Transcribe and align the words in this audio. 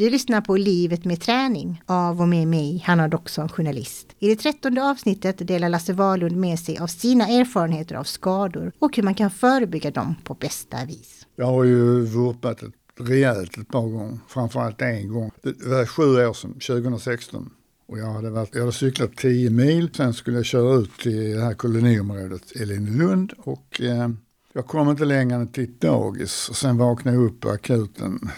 Du 0.00 0.10
lyssnar 0.10 0.40
på 0.40 0.56
Livet 0.56 1.04
med 1.04 1.20
träning 1.20 1.82
av 1.86 2.20
och 2.20 2.28
med 2.28 2.48
mig, 2.48 2.84
Hanna 2.86 3.08
Doxon, 3.08 3.48
journalist. 3.48 4.06
I 4.18 4.28
det 4.28 4.36
trettonde 4.36 4.84
avsnittet 4.84 5.48
delar 5.48 5.68
Lasse 5.68 5.92
Wahlund 5.92 6.36
med 6.36 6.58
sig 6.58 6.78
av 6.78 6.86
sina 6.86 7.28
erfarenheter 7.28 7.94
av 7.94 8.04
skador 8.04 8.72
och 8.78 8.96
hur 8.96 9.02
man 9.02 9.14
kan 9.14 9.30
förebygga 9.30 9.90
dem 9.90 10.14
på 10.24 10.34
bästa 10.34 10.84
vis. 10.84 11.26
Jag 11.36 11.46
har 11.46 11.64
ju 11.64 12.00
vurpat 12.00 12.62
ett 12.62 12.74
rejält 13.00 13.58
ett 13.58 13.68
par 13.68 13.88
gånger, 13.88 14.18
framförallt 14.28 14.82
en 14.82 15.12
gång. 15.12 15.30
Det 15.42 15.66
var 15.66 15.86
sju 15.86 16.26
år 16.26 16.32
sedan, 16.32 16.52
2016. 16.52 17.50
Och 17.88 17.98
jag 17.98 18.12
hade, 18.12 18.30
varit, 18.30 18.54
jag 18.54 18.60
hade 18.60 18.72
cyklat 18.72 19.16
10 19.16 19.50
mil, 19.50 19.90
sen 19.94 20.14
skulle 20.14 20.36
jag 20.36 20.46
köra 20.46 20.74
ut 20.74 20.98
till 20.98 21.34
det 21.34 21.42
här 21.42 21.54
koloniområdet 21.54 22.56
Elinlund 22.56 23.32
och 23.38 23.80
eh, 23.80 24.08
jag 24.52 24.66
kom 24.66 24.90
inte 24.90 25.04
längre 25.04 25.36
än 25.36 25.48
till 25.48 25.64
ett 25.64 25.80
dagis 25.80 26.48
och 26.48 26.56
sen 26.56 26.78
vaknade 26.78 27.16
jag 27.16 27.26
upp 27.26 27.40
på 27.40 27.50
akuten 27.50 28.30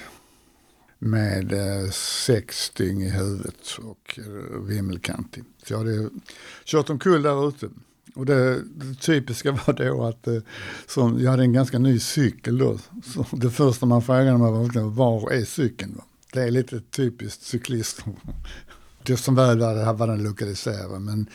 med 1.05 1.53
eh, 1.53 1.91
sex 2.27 2.65
styng 2.65 3.03
i 3.03 3.11
huvudet 3.11 3.79
och 3.83 4.19
eh, 4.19 4.61
vimmelkantig. 4.61 5.45
Så 5.63 5.73
jag 5.73 5.79
hade 5.79 6.11
kört 6.65 6.91
omkull 6.91 7.23
där 7.23 7.49
ute. 7.49 7.69
Och 8.15 8.27
det, 8.27 8.63
det 8.63 8.95
typiska 8.95 9.53
var 9.67 9.75
då 9.75 10.05
att 10.05 10.27
eh, 10.27 10.39
som, 10.87 11.21
jag 11.21 11.31
hade 11.31 11.43
en 11.43 11.53
ganska 11.53 11.79
ny 11.79 11.99
cykel 11.99 12.59
då. 12.59 12.79
Så 13.05 13.27
det 13.33 13.51
första 13.51 13.87
man 13.87 14.03
frågade 14.03 14.39
mig 14.39 14.53
var 14.53 14.91
var 14.91 15.31
är 15.31 15.45
cykeln? 15.45 16.01
Det 16.33 16.43
är 16.43 16.51
lite 16.51 16.81
typiskt 16.81 17.43
cyklist. 17.43 18.05
Det 19.05 19.17
som 19.17 19.35
väl 19.35 19.59
var 19.59 19.75
det 19.75 19.85
här 19.85 19.93
var 19.93 20.07
den 20.07 20.23
lokaliserad. 20.23 21.03
Men, 21.03 21.27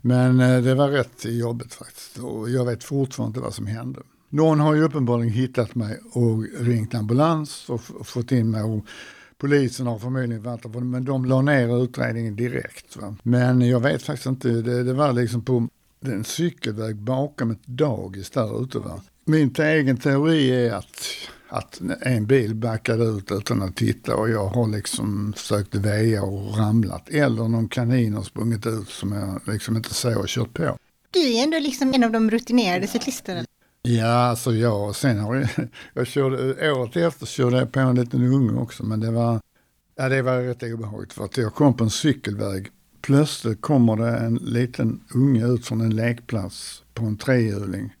men 0.00 0.38
det 0.64 0.74
var 0.74 0.88
rätt 0.88 1.24
jobbigt 1.24 1.74
faktiskt. 1.74 2.18
Och 2.18 2.50
jag 2.50 2.64
vet 2.64 2.84
fortfarande 2.84 3.28
inte 3.30 3.40
vad 3.40 3.54
som 3.54 3.66
hände. 3.66 4.00
Någon 4.32 4.60
har 4.60 4.74
ju 4.74 4.82
uppenbarligen 4.82 5.32
hittat 5.32 5.74
mig 5.74 5.98
och 6.12 6.44
ringt 6.58 6.94
ambulans 6.94 7.70
och 7.70 7.80
fått 8.06 8.32
in 8.32 8.50
mig. 8.50 8.62
Och 8.62 8.86
polisen 9.38 9.86
har 9.86 9.98
förmodligen 9.98 10.42
varit 10.42 10.62
där, 10.62 10.80
men 10.80 11.04
de 11.04 11.24
la 11.24 11.42
ner 11.42 11.84
utredningen 11.84 12.36
direkt. 12.36 12.96
Va? 12.96 13.16
Men 13.22 13.60
jag 13.60 13.80
vet 13.80 14.02
faktiskt 14.02 14.26
inte, 14.26 14.48
det, 14.48 14.82
det 14.82 14.92
var 14.92 15.12
liksom 15.12 15.44
på 15.44 15.68
en 16.00 16.24
cykelväg 16.24 16.96
bakom 16.96 17.50
ett 17.50 17.66
dagis 17.66 18.30
där 18.30 18.62
ute. 18.64 18.78
Va? 18.78 19.00
Min 19.24 19.54
egen 19.58 19.96
teori 19.96 20.50
är 20.50 20.72
att, 20.72 21.06
att 21.48 21.80
en 22.00 22.26
bil 22.26 22.54
backade 22.54 23.04
ut 23.04 23.32
utan 23.32 23.62
att 23.62 23.76
titta 23.76 24.16
och 24.16 24.30
jag 24.30 24.46
har 24.46 24.68
liksom 24.68 25.32
försökt 25.36 25.74
väja 25.74 26.22
och 26.22 26.58
ramlat. 26.58 27.08
Eller 27.08 27.48
någon 27.48 27.68
kanin 27.68 28.14
har 28.14 28.22
sprungit 28.22 28.66
ut 28.66 28.88
som 28.88 29.12
jag 29.12 29.54
liksom 29.54 29.76
inte 29.76 29.94
såg 29.94 30.16
och 30.16 30.28
kört 30.28 30.54
på. 30.54 30.76
Du 31.10 31.34
är 31.34 31.44
ändå 31.44 31.58
liksom 31.58 31.94
en 31.94 32.04
av 32.04 32.12
de 32.12 32.30
rutinerade 32.30 32.86
cyklisterna. 32.86 33.44
Ja, 33.84 34.06
alltså 34.06 34.54
jag, 34.54 34.94
sen 34.96 35.18
har 35.18 35.34
jag, 35.34 35.48
jag 35.94 36.06
körde, 36.06 36.72
året 36.72 36.96
efter 36.96 37.26
körde 37.26 37.58
jag 37.58 37.72
på 37.72 37.80
en 37.80 37.94
liten 37.94 38.22
unge 38.22 38.60
också, 38.60 38.84
men 38.84 39.00
det 39.00 39.10
var, 39.10 39.40
ja, 39.96 40.08
det 40.08 40.22
var 40.22 40.40
rätt 40.40 40.62
obehagligt 40.62 41.12
för 41.12 41.24
att 41.24 41.36
jag 41.36 41.54
kom 41.54 41.76
på 41.76 41.84
en 41.84 41.90
cykelväg. 41.90 42.70
Plötsligt 43.00 43.60
kommer 43.60 43.96
det 43.96 44.16
en 44.16 44.34
liten 44.34 45.00
unge 45.14 45.46
ut 45.46 45.66
från 45.66 45.80
en 45.80 45.96
lekplats 45.96 46.82
på 46.94 47.04
en 47.04 47.16
trehjuling. 47.16 47.94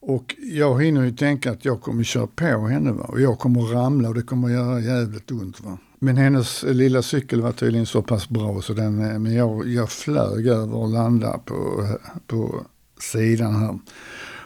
Och 0.00 0.34
jag 0.38 0.82
hinner 0.82 1.04
ju 1.04 1.12
tänka 1.12 1.50
att 1.50 1.64
jag 1.64 1.80
kommer 1.80 2.04
köra 2.04 2.26
på 2.26 2.66
henne 2.66 2.92
va? 2.92 3.04
och 3.04 3.20
jag 3.20 3.38
kommer 3.38 3.60
ramla 3.60 4.08
och 4.08 4.14
det 4.14 4.22
kommer 4.22 4.48
göra 4.48 4.80
jävligt 4.80 5.30
ont. 5.30 5.60
Va? 5.60 5.78
Men 5.98 6.16
hennes 6.16 6.62
lilla 6.62 7.02
cykel 7.02 7.40
var 7.40 7.52
tydligen 7.52 7.86
så 7.86 8.02
pass 8.02 8.28
bra 8.28 8.62
så 8.62 8.72
den, 8.72 9.22
men 9.22 9.34
jag, 9.34 9.68
jag 9.68 9.90
flög 9.90 10.46
över 10.46 10.74
och 10.74 10.88
landade 10.88 11.38
på, 11.44 11.88
på 12.26 12.66
sidan 13.00 13.56
här 13.56 13.78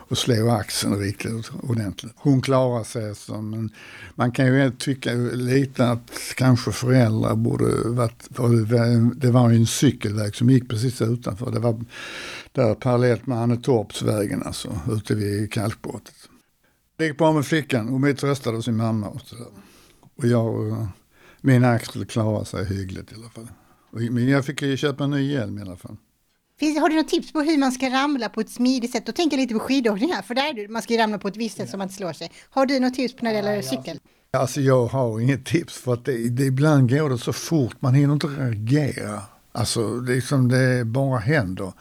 och 0.08 0.18
slå 0.18 0.50
axeln 0.50 0.98
riktigt 0.98 1.50
ordentligt. 1.62 2.12
Hon 2.16 2.42
klarar 2.42 2.84
sig 2.84 3.14
så, 3.14 3.42
men 3.42 3.70
man 4.14 4.32
kan 4.32 4.46
ju 4.46 4.70
tycka 4.70 5.12
lite 5.32 5.88
att 5.88 6.10
kanske 6.36 6.72
föräldrar 6.72 7.34
borde 7.34 7.88
varit, 7.88 8.28
det 9.16 9.30
var 9.30 9.50
ju 9.50 9.56
en 9.56 9.66
cykelväg 9.66 10.34
som 10.34 10.50
gick 10.50 10.68
precis 10.68 11.02
utanför. 11.02 11.50
Det 11.50 11.58
var 11.58 11.84
där 12.52 12.74
parallellt 12.74 13.26
med 13.26 13.38
Annetorpsvägen 13.38 14.42
alltså, 14.42 14.80
ute 14.90 15.14
vid 15.14 15.52
kalkbrottet. 15.52 16.14
Det 16.96 17.06
gick 17.06 17.18
bra 17.18 17.32
med 17.32 17.46
flickan 17.46 17.88
hon 17.88 18.02
vi 18.02 18.14
tröstade 18.14 18.62
sin 18.62 18.76
mamma 18.76 19.08
och 19.08 19.20
så 19.20 19.36
Och 20.16 20.26
jag, 20.26 20.86
min 21.40 21.64
axel 21.64 22.06
klarade 22.06 22.44
sig 22.44 22.64
hyggligt 22.66 23.12
i 23.12 23.14
alla 23.14 23.28
fall. 23.28 23.48
Men 23.90 24.28
jag 24.28 24.44
fick 24.44 24.62
ju 24.62 24.76
köpa 24.76 25.04
en 25.04 25.10
ny 25.10 25.32
hjälm 25.32 25.58
i 25.58 25.62
alla 25.62 25.76
fall. 25.76 25.96
Har 26.60 26.88
du 26.88 26.96
något 26.96 27.08
tips 27.08 27.32
på 27.32 27.40
hur 27.40 27.58
man 27.58 27.72
ska 27.72 27.90
ramla 27.90 28.28
på 28.28 28.40
ett 28.40 28.50
smidigt 28.50 28.92
sätt? 28.92 29.06
Då 29.06 29.12
tänker 29.12 29.36
jag 29.36 29.42
lite 29.42 29.54
på 29.54 29.60
skidåkning 29.60 30.12
här, 30.12 30.22
för 30.22 30.34
där 30.34 30.68
man 30.68 30.82
ska 30.82 30.94
ju 30.94 31.00
ramla 31.00 31.18
på 31.18 31.28
ett 31.28 31.36
visst 31.36 31.56
sätt 31.56 31.70
så 31.70 31.76
man 31.76 31.84
inte 31.84 31.94
slår 31.94 32.12
sig. 32.12 32.30
Har 32.50 32.66
du 32.66 32.80
något 32.80 32.94
tips 32.94 33.14
på 33.14 33.24
när 33.24 33.30
det 33.30 33.36
gäller 33.36 33.62
cykel? 33.62 33.98
Alltså 34.36 34.60
jag 34.60 34.86
har 34.86 35.20
inget 35.20 35.44
tips 35.46 35.78
för 35.78 35.92
att 35.92 36.04
det, 36.04 36.28
det, 36.28 36.44
ibland 36.44 36.90
går 36.90 37.10
det 37.10 37.18
så 37.18 37.32
fort, 37.32 37.76
man 37.80 37.94
hinner 37.94 38.12
inte 38.12 38.26
reagera. 38.26 39.22
Alltså 39.52 40.00
det 40.00 40.16
är 40.16 40.20
som 40.20 40.48
det 40.48 40.84
bara 40.84 41.18
händer. 41.18 41.72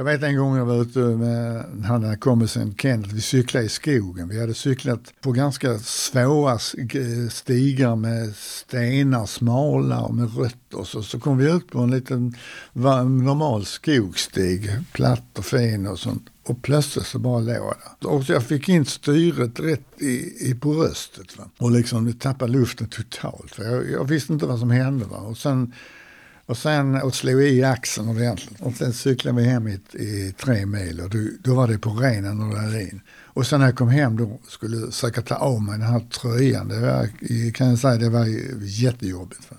Jag 0.00 0.04
vet 0.04 0.22
en 0.22 0.36
gång 0.36 0.56
jag 0.56 0.64
var 0.64 0.82
ute 0.82 0.98
med 0.98 1.64
han 1.84 2.00
den 2.00 2.18
kompisen 2.18 2.74
Kenneth, 2.78 3.14
vi 3.14 3.20
cyklade 3.20 3.66
i 3.66 3.68
skogen. 3.68 4.28
Vi 4.28 4.40
hade 4.40 4.54
cyklat 4.54 5.12
på 5.20 5.32
ganska 5.32 5.78
svåra 5.78 6.58
stigar 7.30 7.96
med 7.96 8.36
stenar, 8.36 9.26
smala 9.26 10.00
och 10.00 10.14
med 10.14 10.36
rötter. 10.36 10.84
Så, 10.84 11.02
så 11.02 11.20
kom 11.20 11.38
vi 11.38 11.50
ut 11.50 11.70
på 11.70 11.78
en 11.78 11.90
liten 11.90 12.34
normal 12.72 13.64
skogsstig, 13.64 14.70
platt 14.92 15.38
och 15.38 15.44
fin 15.44 15.86
och 15.86 15.98
sånt. 15.98 16.26
Och 16.46 16.62
plötsligt 16.62 17.06
så 17.06 17.18
bara 17.18 17.40
låg 17.40 17.54
jag 17.54 17.74
där. 18.00 18.10
Och 18.10 18.24
jag 18.28 18.44
fick 18.44 18.68
in 18.68 18.84
styret 18.84 19.60
rätt 19.60 20.02
i, 20.02 20.48
i 20.50 20.54
på 20.60 20.74
bröstet. 20.74 21.38
Va? 21.38 21.44
Och 21.58 21.70
liksom 21.70 22.12
tappade 22.12 22.52
luften 22.52 22.88
totalt. 22.88 23.54
För 23.54 23.64
jag, 23.64 23.90
jag 23.90 24.04
visste 24.04 24.32
inte 24.32 24.46
vad 24.46 24.58
som 24.58 24.70
hände. 24.70 25.04
Va? 25.04 25.16
Och 25.16 25.38
sen 25.38 25.72
och 26.50 26.56
sen 26.56 27.02
och 27.02 27.14
slog 27.14 27.42
i 27.42 27.64
axeln 27.64 28.08
ordentligt. 28.08 28.60
Och 28.60 28.72
sen 28.72 28.92
cyklade 28.92 29.36
vi 29.36 29.48
hem 29.48 29.68
i, 29.68 29.80
i 29.92 30.34
tre 30.38 30.66
mil 30.66 31.00
och 31.00 31.10
då, 31.10 31.18
då 31.40 31.54
var 31.54 31.68
det 31.68 31.78
på 31.78 31.90
renen 31.90 32.24
ren 32.24 32.52
adrenalin. 32.52 33.00
Och 33.10 33.46
sen 33.46 33.60
när 33.60 33.66
jag 33.66 33.76
kom 33.76 33.88
hem 33.88 34.16
då 34.16 34.38
skulle 34.48 34.76
jag 34.76 34.86
försöka 34.86 35.22
ta 35.22 35.34
av 35.34 35.62
mig 35.62 35.78
den 35.78 35.86
här 35.86 36.00
tröjan. 36.00 36.68
Det 36.68 36.80
var, 36.80 37.08
kan 37.50 37.68
jag 37.68 37.78
säga, 37.78 37.96
det 37.96 38.08
var 38.08 38.26
jättejobbigt. 38.62 39.44
För. 39.44 39.56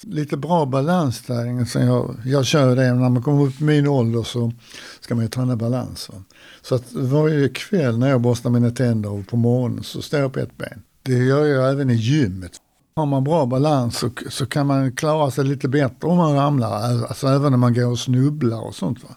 Lite 0.00 0.36
bra 0.36 0.66
balans 0.66 1.22
där. 1.26 1.64
Så 1.64 1.78
jag, 1.78 2.16
jag 2.24 2.46
kör 2.46 2.76
det, 2.76 2.94
när 2.94 3.08
man 3.08 3.22
kommer 3.22 3.42
upp 3.42 3.60
i 3.60 3.64
min 3.64 3.86
ålder 3.86 4.22
så 4.22 4.52
ska 5.00 5.14
man 5.14 5.24
ju 5.24 5.30
träna 5.30 5.56
balans. 5.56 6.08
Va? 6.08 6.22
Så 6.62 6.74
att 6.74 6.92
varje 6.92 7.48
kväll 7.48 7.98
när 7.98 8.08
jag 8.08 8.20
borstar 8.20 8.50
mina 8.50 8.70
tänder 8.70 9.10
och 9.10 9.26
på 9.26 9.36
morgonen 9.36 9.84
så 9.84 10.02
står 10.02 10.20
jag 10.20 10.32
på 10.32 10.40
ett 10.40 10.56
ben. 10.58 10.82
Det 11.02 11.18
gör 11.18 11.44
jag 11.44 11.70
även 11.72 11.90
i 11.90 11.94
gymmet. 11.94 12.52
Har 12.96 13.06
man 13.06 13.24
bra 13.24 13.46
balans 13.46 13.98
så, 13.98 14.10
så 14.30 14.46
kan 14.46 14.66
man 14.66 14.92
klara 14.92 15.30
sig 15.30 15.44
lite 15.44 15.68
bättre 15.68 16.08
om 16.08 16.16
man 16.16 16.34
ramlar. 16.34 17.04
Alltså 17.08 17.26
även 17.26 17.52
när 17.52 17.56
man 17.58 17.74
går 17.74 17.90
och 17.90 17.98
snubblar 17.98 18.60
och 18.60 18.74
sånt. 18.74 19.02
Va? 19.02 19.16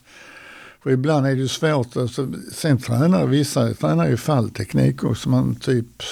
För 0.83 0.89
ibland 0.89 1.25
är 1.25 1.29
det 1.29 1.41
ju 1.41 1.47
svårt. 1.47 1.97
Alltså, 1.97 2.27
sen 2.53 2.77
tränar 2.77 3.25
vissa 3.25 3.73
tränar 3.73 4.07
ju 4.07 4.17
fallteknik 4.17 5.03
också. 5.03 5.29
Man 5.29 5.55
typ 5.55 6.03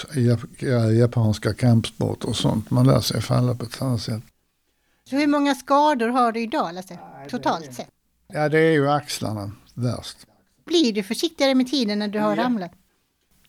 japanska 1.00 1.54
kampsporter 1.54 2.30
och 2.30 2.36
sånt. 2.36 2.72
Man 2.72 2.88
lär 2.88 3.00
sig 3.00 3.22
falla 3.22 3.56
på 3.56 3.66
ett 3.66 3.82
annat 3.82 4.02
sätt. 4.02 4.24
Så 5.10 5.16
hur 5.16 5.28
många 5.28 5.56
skador 5.56 6.08
har 6.08 6.32
du 6.32 6.42
idag 6.42 6.76
Lasse? 6.76 7.00
Totalt 7.30 7.74
sett? 7.74 7.90
Ja 8.28 8.50
det 8.50 8.60
är 8.60 8.72
ju 8.72 8.90
axlarna 8.90 9.52
värst. 9.74 10.18
Blir 10.66 10.94
du 10.94 11.04
försiktigare 11.04 11.56
med 11.56 11.68
tiden 11.68 12.00
när 12.00 12.08
du 12.08 12.20
har 12.20 12.36
ja. 12.36 12.44
ramlat? 12.44 12.72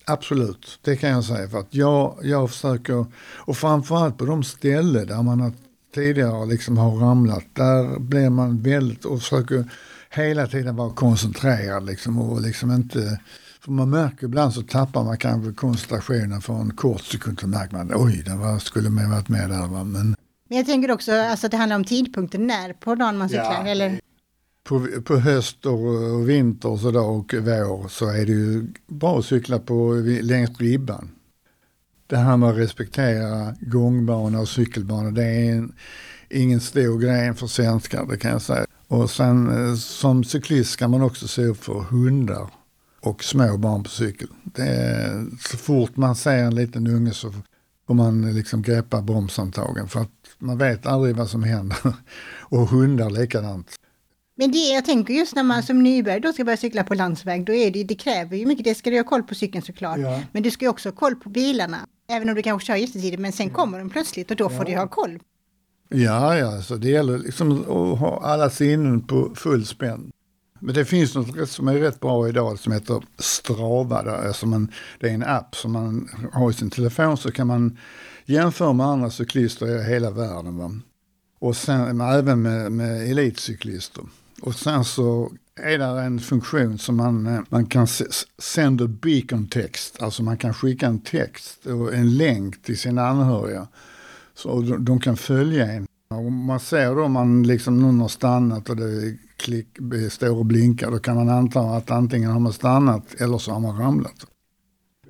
Absolut, 0.09 0.79
det 0.83 0.97
kan 0.97 1.11
jag 1.11 1.25
säga. 1.25 1.49
För 1.49 1.59
att 1.59 1.75
jag, 1.75 2.19
jag 2.23 2.51
försöker, 2.51 3.07
och 3.37 3.57
framförallt 3.57 4.19
på 4.19 4.25
de 4.25 4.45
ställen 4.45 5.07
där 5.07 5.23
man 5.23 5.41
har 5.41 5.53
tidigare 5.95 6.47
liksom 6.47 6.79
har 6.79 6.91
ramlat, 6.91 7.45
där 7.53 7.99
blir 7.99 8.31
man 8.31 8.63
väldigt 8.63 9.05
och 9.05 9.23
försöker 9.23 9.71
hela 10.11 10.47
tiden 10.47 10.77
vara 10.77 10.91
koncentrerad 10.91 11.87
liksom 11.87 12.19
och 12.19 12.41
liksom 12.41 12.73
inte 12.73 13.21
för 13.61 13.73
man 13.73 13.91
märker 13.91 14.25
ibland 14.25 14.55
så 14.55 14.63
tappar 14.63 15.05
man 15.05 15.17
kanske 15.17 15.53
koncentrationen 15.53 16.41
för 16.41 16.55
en 16.55 16.71
kort 16.71 17.05
sekund. 17.05 17.41
Så 17.41 17.47
märker 17.47 17.77
man 17.77 17.93
oj, 17.95 18.23
det 18.27 18.37
var, 18.37 18.59
skulle 18.59 18.91
man 18.91 19.11
varit 19.11 19.29
med 19.29 19.51
där. 19.51 19.67
Va? 19.67 19.85
Men, 19.85 20.17
men 20.49 20.59
jag 20.59 20.67
tänker 20.67 20.91
också 20.91 21.13
alltså, 21.13 21.47
att 21.47 21.51
det 21.51 21.57
handlar 21.57 21.77
om 21.77 21.85
tidpunkten 21.85 22.47
när 22.47 22.73
på 22.73 22.95
dagen 22.95 23.19
man 23.19 23.29
cyklar. 23.29 23.63
Ja, 23.65 23.67
eller? 23.67 24.01
På, 24.69 24.87
på 25.05 25.17
höst 25.17 25.67
och 25.67 26.29
vinter 26.29 26.69
och, 26.69 26.81
sådär, 26.81 27.05
och 27.05 27.35
vår 27.35 27.89
så 27.89 28.09
är 28.09 28.27
det 28.27 28.33
ju 28.33 28.67
bra 28.87 29.19
att 29.19 29.25
cykla 29.25 29.59
på, 29.59 29.93
längs 30.23 30.61
ribban. 30.61 31.11
Det 32.07 32.17
här 32.17 32.37
med 32.37 32.49
att 32.49 32.57
respektera 32.57 33.55
gångbana 33.61 34.41
och 34.41 34.49
cykelbana, 34.49 35.11
det 35.11 35.25
är 35.25 35.53
en, 35.53 35.73
ingen 36.31 36.61
stor 36.61 36.99
grej 36.99 37.35
för 37.35 37.47
svenskar, 37.47 38.07
det 38.07 38.17
kan 38.17 38.31
jag 38.31 38.43
säga. 38.43 38.67
Och 38.89 39.11
sen 39.11 39.69
eh, 39.69 39.75
som 39.75 40.25
cyklist 40.25 40.71
ska 40.71 40.89
man 40.89 41.03
också 41.03 41.29
se 41.29 41.45
upp 41.45 41.65
för 41.65 41.81
hundar 41.81 42.51
och 43.01 43.25
små 43.25 43.57
barn 43.57 43.83
på 43.83 43.91
cykel. 43.91 44.29
Det 44.45 44.63
är, 44.63 45.27
så 45.41 45.57
fort 45.57 45.97
man 45.97 46.17
ser 46.17 46.45
en 46.45 46.55
liten 46.55 46.87
unge 46.87 47.13
så 47.13 47.35
får 47.87 47.95
man 47.95 48.35
liksom 48.35 48.63
greppa 48.63 49.03
bromshandtagen 49.03 49.89
för 49.89 50.01
att 50.01 50.11
man 50.39 50.59
vet 50.59 50.87
aldrig 50.87 51.17
vad 51.17 51.31
som 51.31 51.43
händer. 51.43 51.79
Och 52.41 52.69
hundar 52.69 53.11
likadant 53.11 53.79
men 54.41 54.53
det, 54.53 54.59
jag 54.59 54.85
tänker 54.85 55.15
just 55.15 55.35
när 55.35 55.43
man 55.43 55.63
som 55.63 55.83
nybörjare 55.83 56.21
då 56.21 56.33
ska 56.33 56.45
börja 56.45 56.57
cykla 56.57 56.85
på 56.85 56.95
landsväg, 56.95 57.45
då 57.45 57.55
är 57.55 57.71
det, 57.71 57.85
det 57.85 57.95
kräver 57.95 58.37
ju 58.37 58.47
mycket. 58.47 58.65
Det 58.65 58.75
ska 58.75 58.91
du 58.91 58.97
ha 58.97 59.05
koll 59.05 59.23
på 59.23 59.35
cykeln 59.35 59.63
såklart. 59.63 59.99
Ja. 59.99 60.23
Men 60.33 60.43
du 60.43 60.51
ska 60.51 60.65
ju 60.65 60.69
också 60.69 60.89
ha 60.89 60.97
koll 60.97 61.17
på 61.17 61.29
bilarna. 61.29 61.79
Även 62.11 62.29
om 62.29 62.35
du 62.35 62.43
kanske 62.43 62.67
kör 62.67 62.77
jättetidigt, 62.77 63.21
men 63.21 63.33
sen 63.33 63.51
kommer 63.51 63.79
de 63.79 63.91
plötsligt 63.91 64.31
och 64.31 64.37
då 64.37 64.49
får 64.49 64.65
du 64.65 64.77
ha 64.77 64.89
koll. 64.89 65.19
Ja, 65.89 66.39
ja, 66.39 66.63
så 66.63 66.77
det 66.77 66.89
gäller 66.89 67.19
liksom 67.19 67.61
att 67.61 67.99
ha 67.99 68.21
alla 68.25 68.51
sinnen 68.51 69.01
på 69.01 69.33
full 69.35 69.67
spänn. 69.67 70.11
Men 70.61 70.75
det 70.75 70.85
finns 70.85 71.15
något 71.15 71.51
som 71.51 71.69
är 71.69 71.75
rätt 71.75 72.01
bra 72.01 72.29
idag 72.29 72.59
som 72.59 72.73
heter 72.73 73.03
Strava. 73.19 74.03
Där, 74.03 74.27
alltså 74.27 74.47
man, 74.47 74.73
det 75.01 75.09
är 75.09 75.15
en 75.15 75.25
app 75.25 75.57
som 75.57 75.73
man 75.73 76.09
har 76.33 76.51
i 76.51 76.55
sin 76.55 76.71
telefon 76.71 77.17
så 77.17 77.31
kan 77.31 77.47
man 77.47 77.79
jämföra 78.25 78.73
med 78.73 78.87
andra 78.87 79.11
cyklister 79.11 79.67
i 79.67 79.85
hela 79.85 80.11
världen. 80.11 80.59
Va? 80.59 80.71
Och 81.39 81.57
sen, 81.57 82.01
även 82.01 82.43
med, 82.43 82.73
med 82.73 83.11
elitcyklister. 83.11 84.05
Och 84.41 84.55
sen 84.55 84.85
så 84.85 85.33
är 85.61 85.79
det 85.79 85.85
en 85.85 86.21
funktion 86.21 86.79
som 86.79 86.97
man, 86.97 87.27
eh, 87.27 87.41
man 87.49 87.67
kan 87.67 87.87
sända 88.39 88.87
beacon-text, 88.87 90.03
alltså 90.03 90.23
man 90.23 90.37
kan 90.37 90.55
skicka 90.55 90.87
en 90.87 91.01
text 91.01 91.67
och 91.67 91.95
en 91.95 92.17
länk 92.17 92.63
till 92.63 92.79
sina 92.79 93.09
anhöriga. 93.09 93.69
Så 94.35 94.61
de, 94.61 94.85
de 94.85 95.01
kan 95.01 95.17
följa 95.17 95.73
en. 95.73 95.87
Och 96.09 96.33
man 96.33 96.61
ser 96.61 96.95
då 96.95 97.05
om 97.05 97.13
man 97.13 97.43
liksom 97.43 97.81
någon 97.81 98.01
har 98.01 98.09
stannat 98.09 98.69
och 98.69 98.77
det 98.77 99.17
klick, 99.37 99.69
står 100.11 100.39
och 100.39 100.47
blinkar, 100.47 100.91
då 100.91 100.99
kan 100.99 101.17
man 101.17 101.29
anta 101.29 101.61
att 101.61 101.91
antingen 101.91 102.31
har 102.31 102.41
man 102.41 102.53
stannat 102.53 103.15
eller 103.15 103.39
så 103.39 103.53
har 103.53 103.61
man 103.61 103.79
ramlat. 103.79 104.27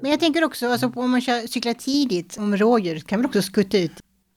Men 0.00 0.10
jag 0.10 0.20
tänker 0.20 0.44
också, 0.44 0.66
alltså, 0.66 0.92
om 0.94 1.10
man 1.10 1.20
kör, 1.20 1.46
cyklar 1.46 1.74
tidigt, 1.74 2.36
om 2.38 2.56
rådjur 2.56 2.98
kan 2.98 3.18
väl 3.18 3.26
också 3.26 3.42
skutta 3.42 3.78
ut 3.78 3.92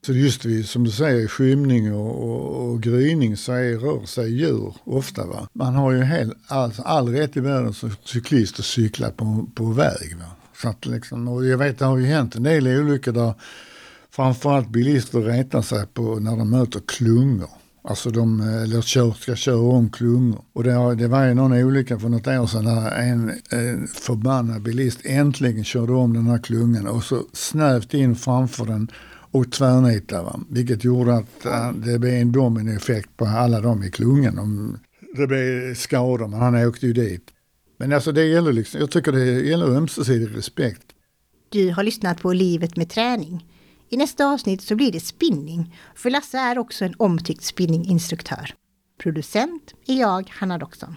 så 0.06 0.12
just 0.12 0.44
vid, 0.44 0.68
som 0.68 0.84
du 0.84 0.90
säger, 0.90 1.28
skymning 1.28 1.94
och, 1.94 2.28
och, 2.28 2.70
och 2.70 2.82
gryning 2.82 3.36
så 3.36 3.52
är, 3.52 3.78
rör 3.78 4.06
sig 4.06 4.32
djur 4.32 4.74
ofta. 4.84 5.26
Va? 5.26 5.48
Man 5.52 5.74
har 5.74 5.92
ju 5.92 6.02
hel, 6.02 6.34
all, 6.46 6.72
all 6.84 7.08
rätt 7.08 7.36
i 7.36 7.40
världen 7.40 7.74
som 7.74 7.90
cyklist 8.04 8.58
att 8.58 8.64
cykla 8.64 9.10
på, 9.10 9.46
på 9.54 9.64
väg. 9.64 10.16
Va? 10.18 10.24
Så 10.62 10.68
att 10.68 10.86
liksom, 10.86 11.28
och 11.28 11.46
jag 11.46 11.58
vet 11.58 11.78
det 11.78 11.84
har 11.84 11.98
ju 11.98 12.06
hänt 12.06 12.34
en 12.34 12.42
del 12.42 12.66
olyckor 12.66 13.12
där 13.12 13.34
framförallt 14.10 14.68
bilister 14.68 15.20
retar 15.20 15.62
sig 15.62 15.86
på 15.86 16.02
när 16.20 16.36
de 16.36 16.50
möter 16.50 16.80
klungor. 16.86 17.50
Alltså 17.84 18.10
de 18.10 18.40
eller 18.40 18.82
kör, 18.82 19.12
ska 19.12 19.36
köra 19.36 19.60
om 19.60 19.90
klungor. 19.90 20.44
Och 20.52 20.64
det, 20.64 20.94
det 20.94 21.08
var 21.08 21.24
ju 21.24 21.34
någon 21.34 21.52
olycka 21.52 21.98
för 21.98 22.08
något 22.08 22.26
år 22.26 22.46
sedan 22.46 22.64
när 22.64 22.90
en, 22.90 23.32
en 23.50 23.86
förbannad 23.86 24.62
bilist 24.62 25.00
äntligen 25.04 25.64
körde 25.64 25.92
om 25.92 26.12
den 26.12 26.26
här 26.26 26.38
klungan 26.38 26.86
och 26.86 27.04
så 27.04 27.22
snävt 27.32 27.94
in 27.94 28.16
framför 28.16 28.66
den 28.66 28.90
och 29.32 29.52
tvärnita. 29.52 30.22
Va? 30.22 30.40
Vilket 30.50 30.84
gjorde 30.84 31.14
att 31.14 31.46
uh, 31.46 31.72
det 31.72 31.98
blev 31.98 32.14
en 32.14 32.32
dominoeffekt 32.32 33.16
på 33.16 33.26
alla 33.26 33.60
dem 33.60 33.82
i 33.82 33.90
klungan. 33.90 34.36
De, 34.36 34.78
det 35.16 35.26
blev 35.26 35.74
skador, 35.74 36.28
men 36.28 36.40
han 36.40 36.54
åkte 36.54 36.86
ju 36.86 36.92
dit. 36.92 37.30
Men 37.78 37.92
alltså 37.92 38.12
det 38.12 38.24
gäller 38.24 38.52
liksom, 38.52 38.80
jag 38.80 38.90
tycker 38.90 39.12
det 39.12 39.24
gäller 39.24 39.66
ömsesidig 39.66 40.36
respekt. 40.36 40.86
Du 41.48 41.70
har 41.70 41.82
lyssnat 41.82 42.22
på 42.22 42.32
Livet 42.32 42.76
med 42.76 42.90
träning. 42.90 43.46
I 43.88 43.96
nästa 43.96 44.26
avsnitt 44.26 44.62
så 44.62 44.76
blir 44.76 44.92
det 44.92 45.00
spinning, 45.00 45.76
för 45.94 46.10
Lasse 46.10 46.38
är 46.38 46.58
också 46.58 46.84
en 46.84 46.94
omtyckt 46.96 47.42
spinninginstruktör. 47.42 48.54
Producent 49.02 49.74
är 49.86 50.00
jag, 50.00 50.30
Hanna 50.30 50.58
Doxon. 50.58 50.96